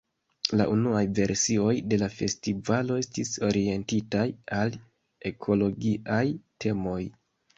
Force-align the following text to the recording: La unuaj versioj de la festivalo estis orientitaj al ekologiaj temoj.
La 0.59 0.65
unuaj 0.75 1.01
versioj 1.17 1.73
de 1.91 1.97
la 2.03 2.07
festivalo 2.13 2.97
estis 3.01 3.33
orientitaj 3.49 4.25
al 4.61 4.73
ekologiaj 5.31 6.25
temoj. 6.65 6.99